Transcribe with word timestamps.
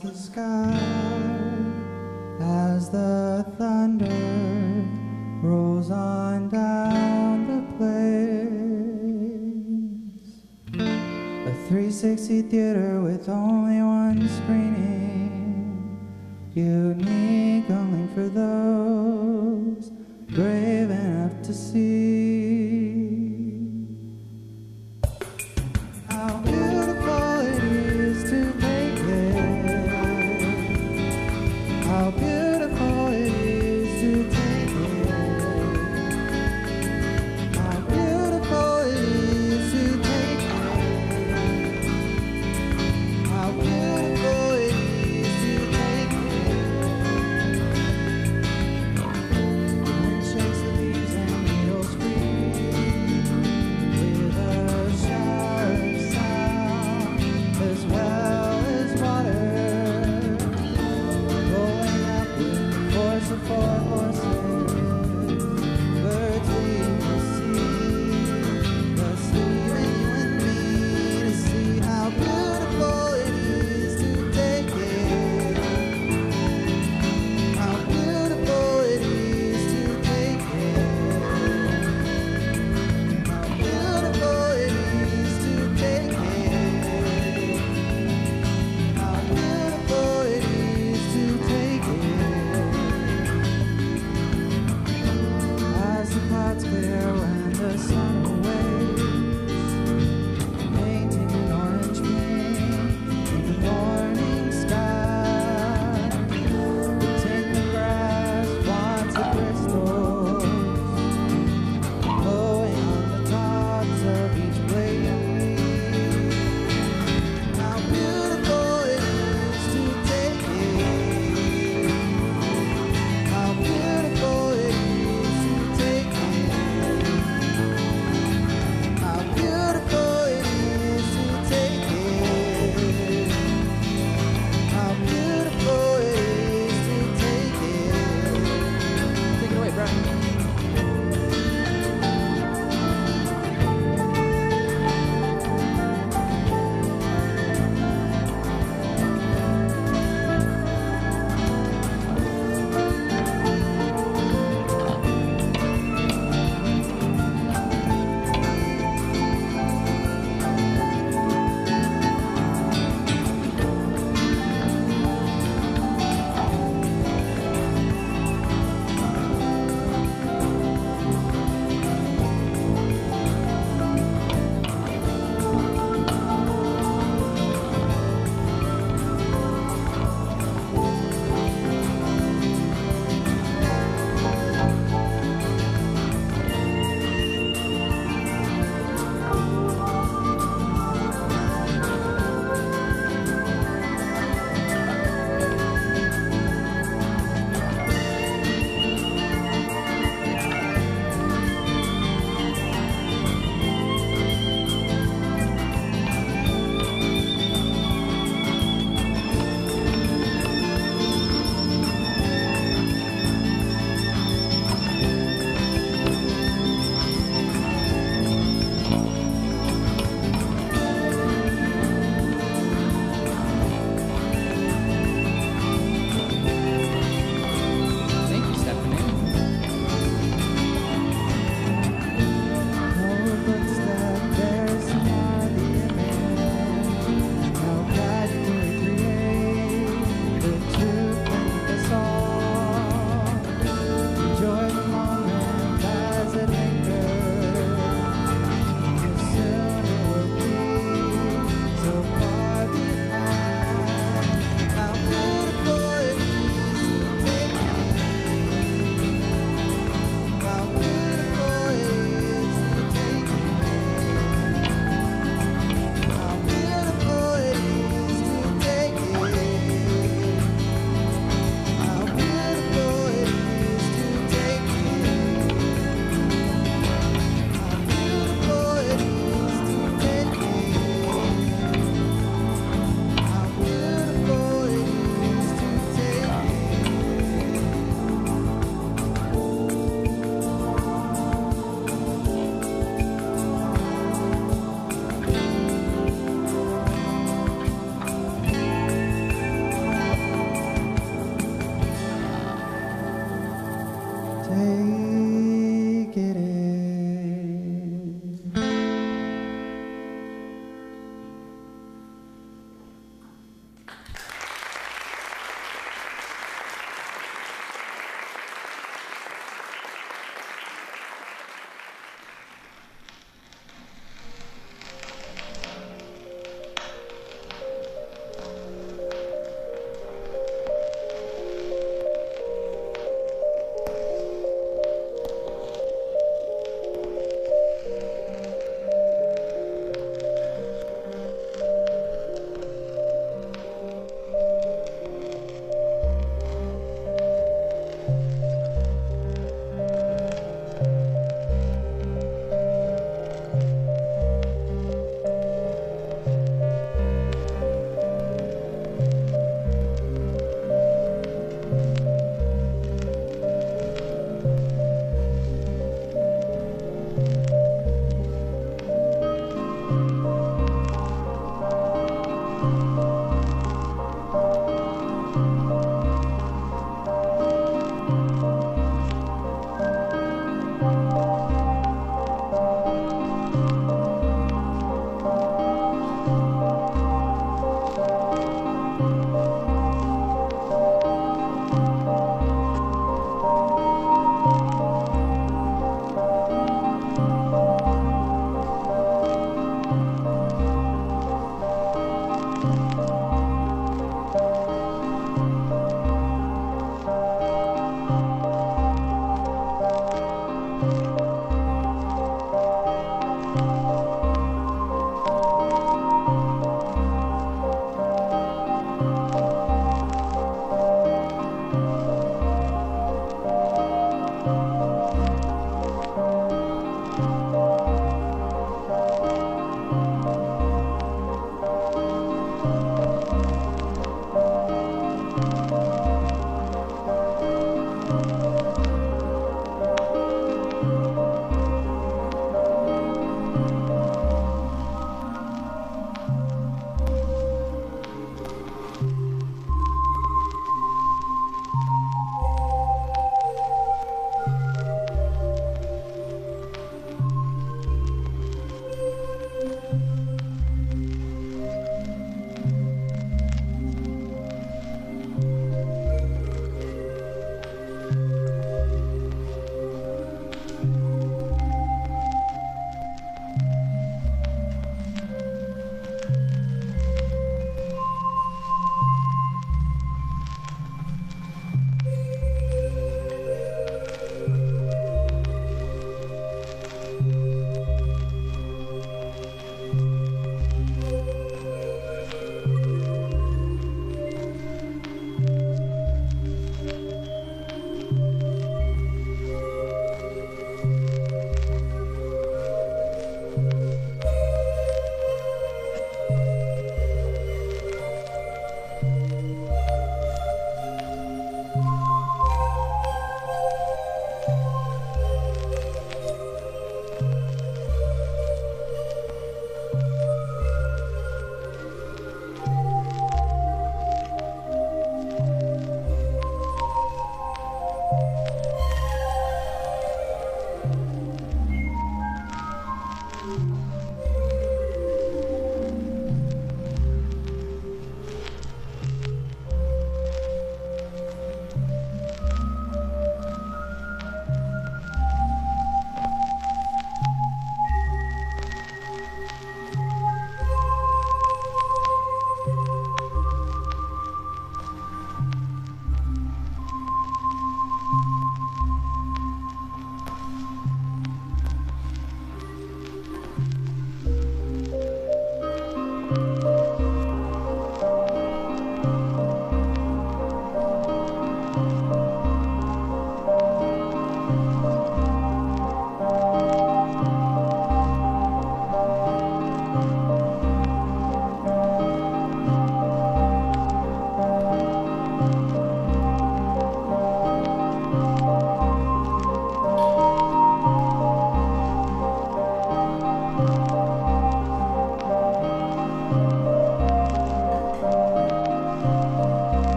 the 0.00 0.14
sky 0.14 0.77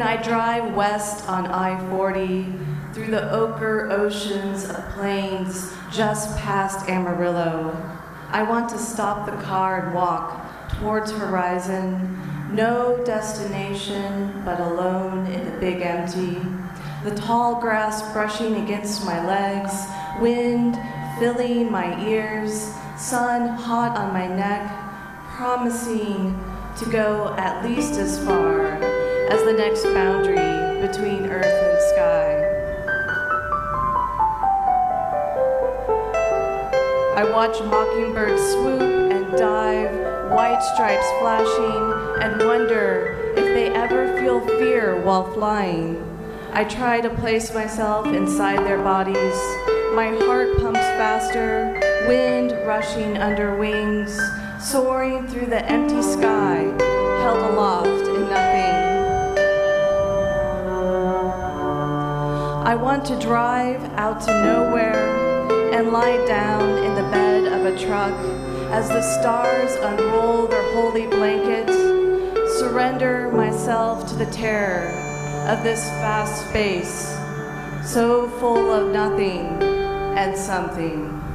When 0.00 0.08
I 0.08 0.22
drive 0.22 0.74
west 0.74 1.28
on 1.28 1.46
I 1.48 1.78
40 1.90 2.46
through 2.94 3.08
the 3.08 3.30
ochre 3.32 3.90
oceans 3.90 4.64
of 4.64 4.76
plains 4.92 5.74
just 5.92 6.38
past 6.38 6.88
Amarillo, 6.88 7.76
I 8.30 8.42
want 8.42 8.70
to 8.70 8.78
stop 8.78 9.26
the 9.26 9.36
car 9.42 9.84
and 9.84 9.94
walk 9.94 10.70
towards 10.78 11.12
horizon. 11.12 12.18
No 12.50 13.04
destination, 13.04 14.40
but 14.42 14.58
alone 14.58 15.26
in 15.26 15.44
the 15.44 15.58
big 15.58 15.82
empty. 15.82 16.40
The 17.04 17.14
tall 17.14 17.60
grass 17.60 18.00
brushing 18.14 18.54
against 18.54 19.04
my 19.04 19.22
legs, 19.26 19.74
wind 20.18 20.78
filling 21.18 21.70
my 21.70 22.02
ears, 22.08 22.72
sun 22.96 23.48
hot 23.48 23.98
on 23.98 24.14
my 24.14 24.28
neck, 24.28 24.66
promising 25.36 26.42
to 26.78 26.88
go 26.88 27.34
at 27.36 27.62
least 27.66 28.00
as 28.00 28.24
far 28.24 28.69
as 29.30 29.44
the 29.44 29.52
next 29.52 29.84
boundary 29.84 30.80
between 30.84 31.30
earth 31.30 31.44
and 31.44 31.80
sky. 31.92 32.50
I 37.16 37.30
watch 37.30 37.60
mockingbirds 37.62 38.42
swoop 38.52 38.80
and 38.80 39.38
dive, 39.38 39.94
white 40.32 40.60
stripes 40.74 41.06
flashing, 41.20 42.22
and 42.22 42.44
wonder 42.44 43.32
if 43.36 43.44
they 43.44 43.68
ever 43.68 44.18
feel 44.18 44.40
fear 44.58 45.00
while 45.02 45.32
flying. 45.32 46.04
I 46.52 46.64
try 46.64 47.00
to 47.00 47.10
place 47.10 47.54
myself 47.54 48.06
inside 48.06 48.66
their 48.66 48.82
bodies. 48.82 49.36
My 49.94 50.08
heart 50.24 50.58
pumps 50.58 50.80
faster, 50.98 51.78
wind 52.08 52.50
rushing 52.66 53.16
under 53.16 53.56
wings, 53.56 54.18
soaring 54.58 55.28
through 55.28 55.46
the 55.46 55.64
empty 55.66 56.02
sky, 56.02 56.62
held 57.22 57.52
aloft 57.52 57.99
I 62.70 62.76
want 62.76 63.04
to 63.06 63.18
drive 63.18 63.82
out 63.94 64.20
to 64.20 64.44
nowhere 64.44 65.74
and 65.74 65.90
lie 65.90 66.24
down 66.24 66.84
in 66.84 66.94
the 66.94 67.02
bed 67.10 67.46
of 67.46 67.66
a 67.66 67.76
truck 67.76 68.14
as 68.70 68.88
the 68.88 69.02
stars 69.02 69.74
unroll 69.74 70.46
their 70.46 70.72
holy 70.72 71.08
blankets, 71.08 71.72
surrender 72.60 73.28
myself 73.32 74.08
to 74.10 74.14
the 74.14 74.26
terror 74.26 74.86
of 75.48 75.64
this 75.64 75.82
vast 75.98 76.48
space, 76.48 77.18
so 77.92 78.28
full 78.38 78.72
of 78.72 78.92
nothing 78.92 79.48
and 80.16 80.38
something. 80.38 81.29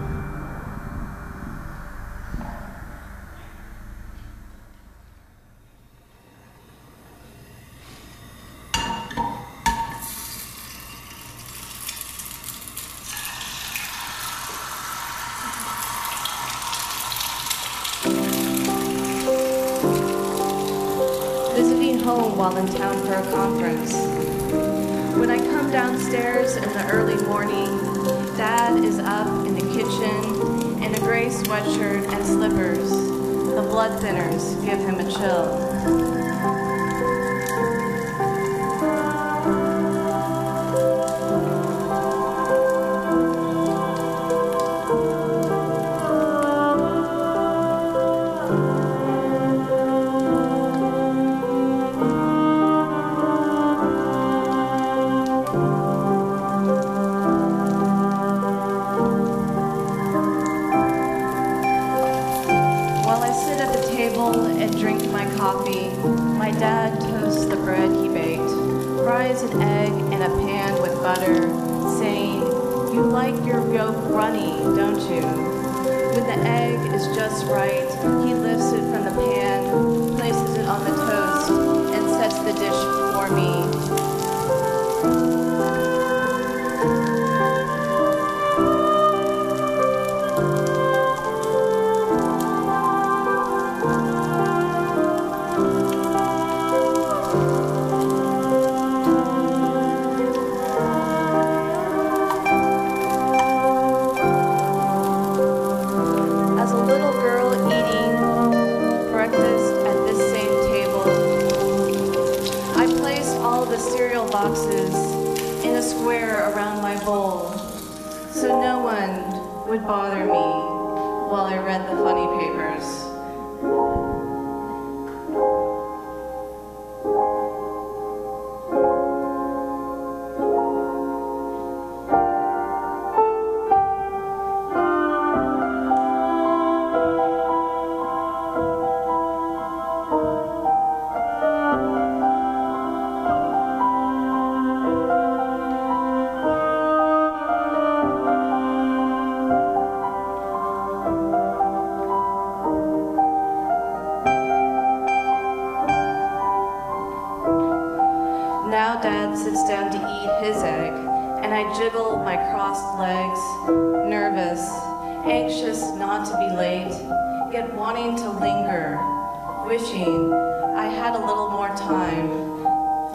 Wishing 169.65 170.31
I 170.75 170.85
had 170.85 171.15
a 171.15 171.25
little 171.25 171.49
more 171.49 171.69
time 171.69 172.29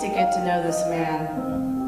to 0.01 0.09
get 0.09 0.33
to 0.33 0.45
know 0.45 0.63
this 0.63 0.85
man. 0.89 1.80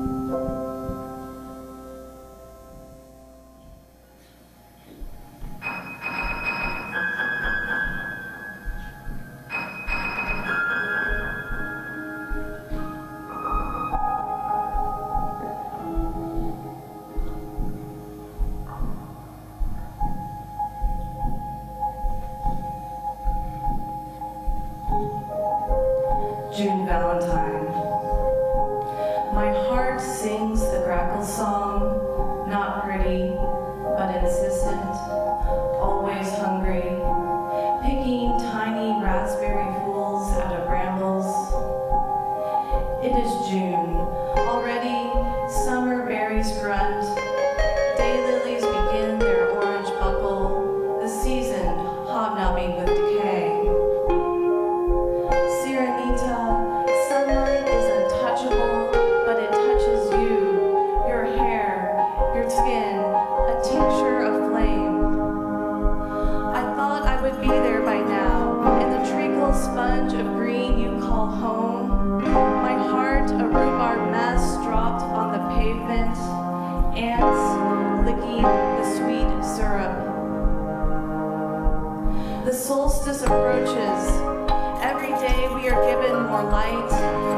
more 86.32 86.44
light. 86.44 86.90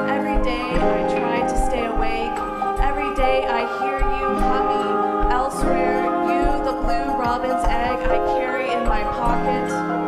Every 0.08 0.40
day 0.44 0.62
I 0.62 1.18
try 1.18 1.40
to 1.40 1.66
stay 1.66 1.84
awake. 1.86 2.38
Every 2.78 3.12
day 3.16 3.44
I 3.44 3.62
hear 3.80 3.98
you 3.98 4.28
humming 4.46 5.32
elsewhere. 5.32 6.04
You, 6.30 6.64
the 6.64 6.80
blue 6.80 7.18
robin's 7.18 7.64
egg 7.64 7.98
I 8.08 8.18
carry 8.38 8.70
in 8.72 8.84
my 8.84 9.02
pocket. 9.02 10.03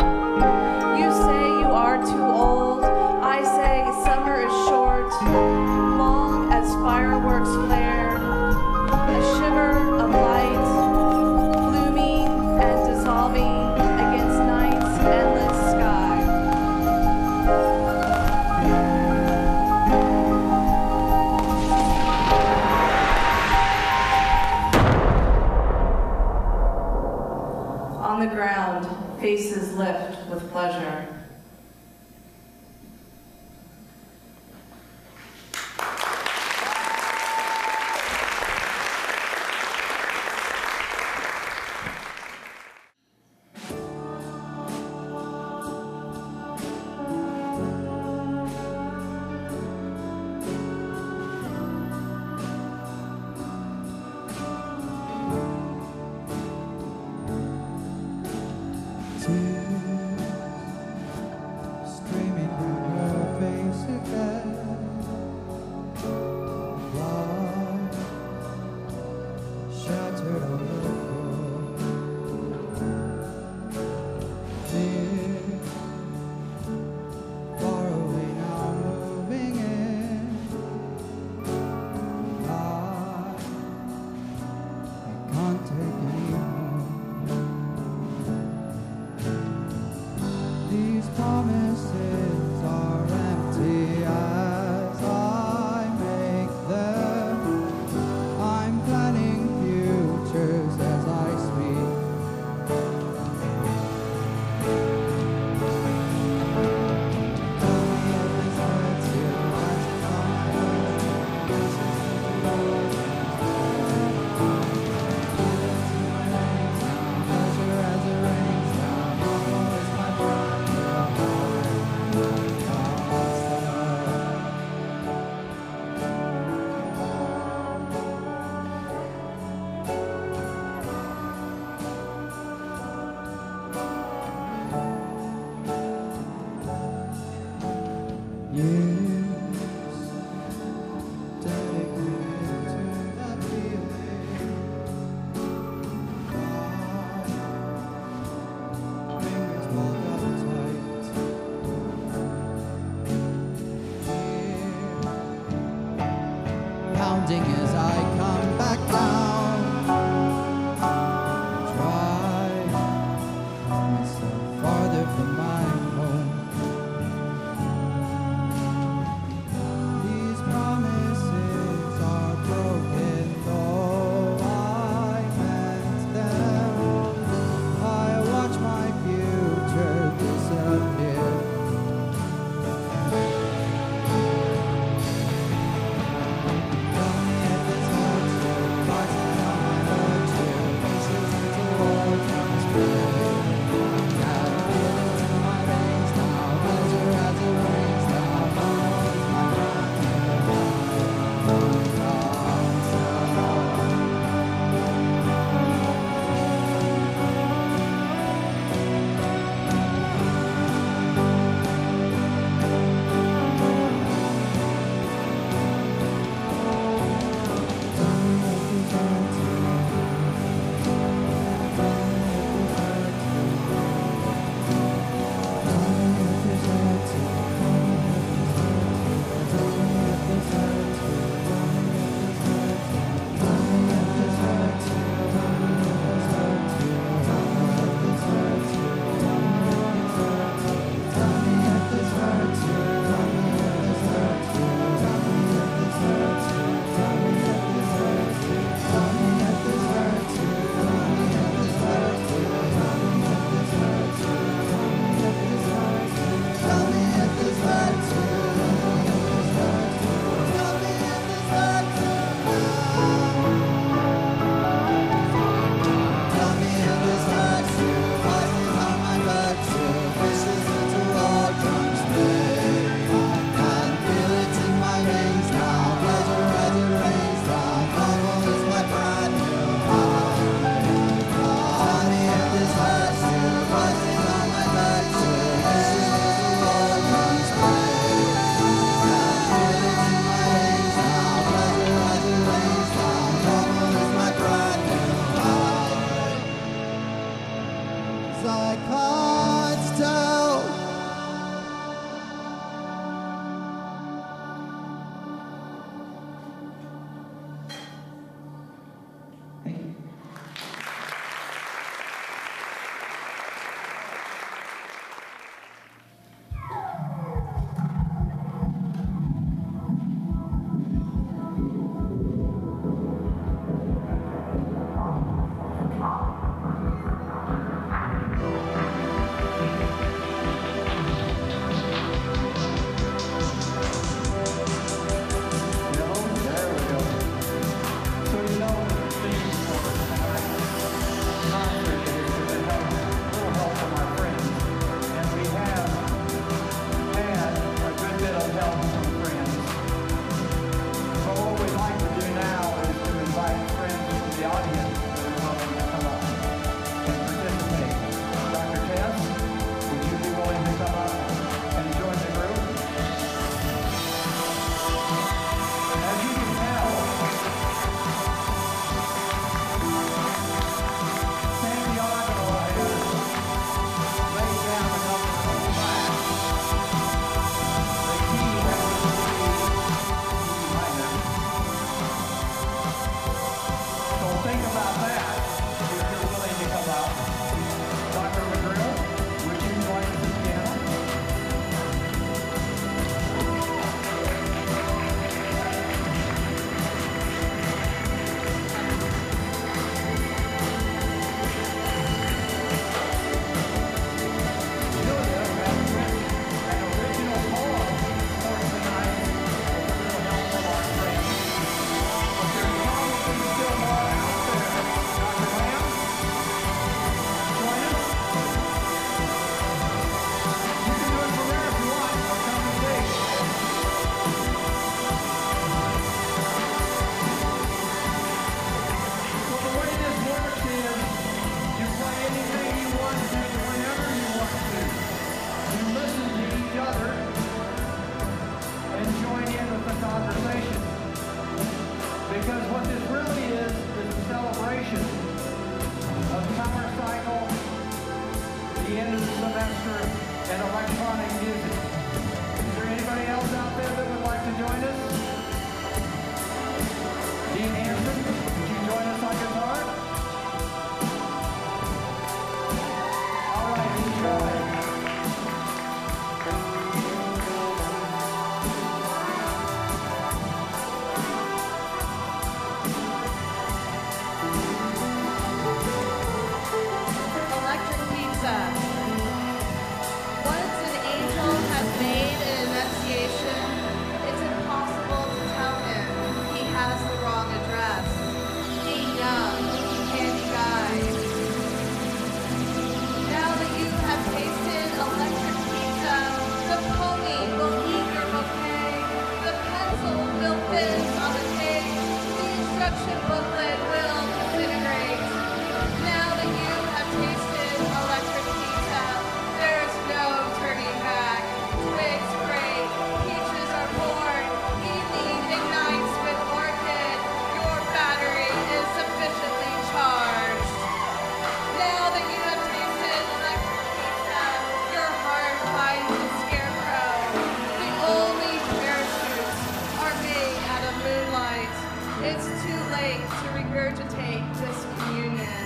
It's 532.29 532.47
too 532.65 532.81
late 532.91 533.23
to 533.23 533.47
regurgitate 533.55 534.43
this 534.59 534.79
communion. 534.99 535.63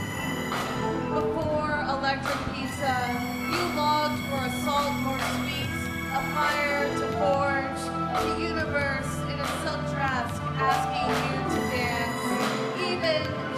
Before 1.09 1.73
electric 1.89 2.37
pizza, 2.55 2.97
you 3.49 3.63
longed 3.81 4.21
for 4.29 4.45
a 4.45 4.53
salt 4.61 4.93
more 5.01 5.19
sweet, 5.41 5.73
a 6.13 6.21
fire 6.37 6.85
to 7.01 7.07
forge, 7.17 7.83
the 8.21 8.43
universe 8.43 9.13
in 9.33 9.41
a 9.41 9.49
silk 9.65 9.81
dress 9.89 10.31
asking 10.61 11.09
you 11.17 11.37
to 11.49 11.61
dance. 11.73 12.25
Even 12.93 13.50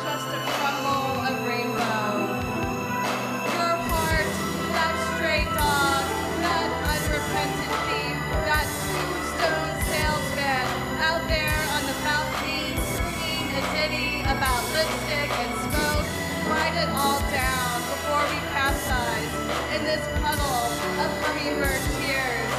of 21.03 21.11
Believer 21.27 21.75
tears. 21.99 22.51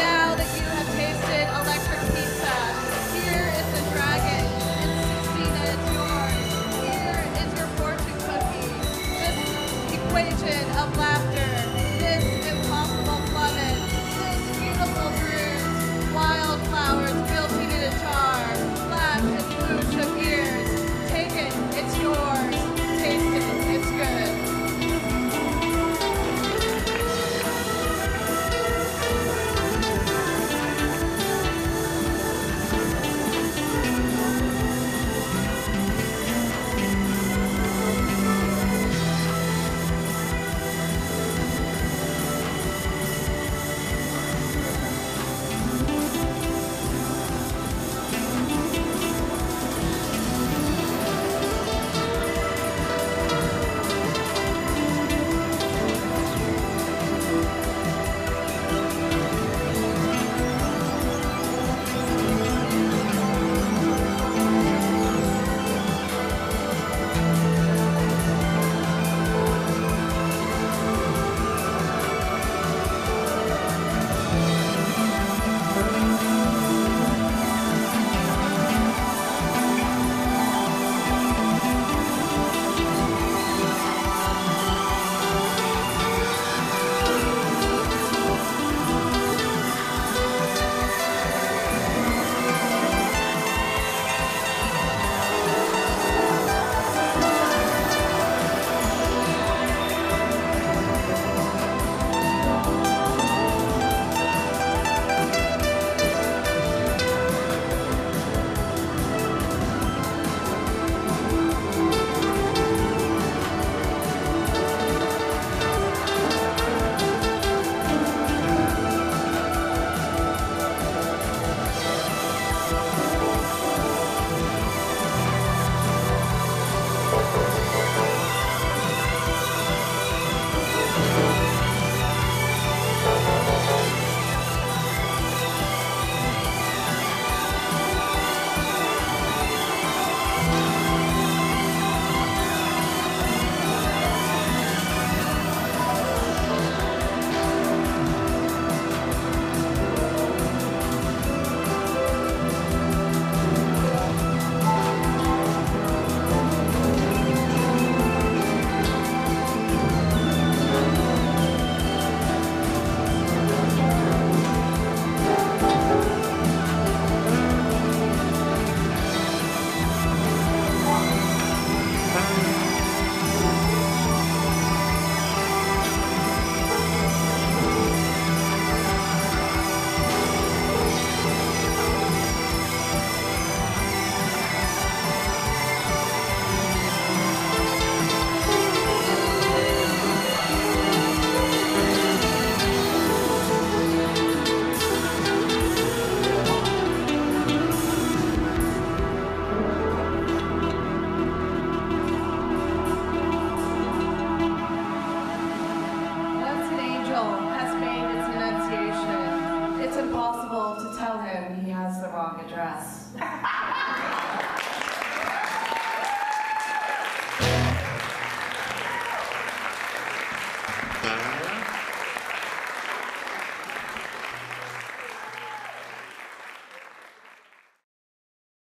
Now 0.00 0.32
that 0.32 0.48
you 0.56 0.64
have 0.64 0.88
tasted 0.96 1.44
electric 1.60 2.00
pizza, 2.08 2.56
here 3.20 3.52
is 3.52 3.68
the 3.76 3.82
dragon, 3.92 4.44
and 4.80 4.92
Sixtina 5.04 5.64
is 5.76 5.82
yours. 5.92 6.40
Here 6.80 7.20
is 7.36 7.50
your 7.58 7.68
fortune 7.76 8.16
cookie. 8.24 8.72
This 9.20 9.36
equation 9.92 10.69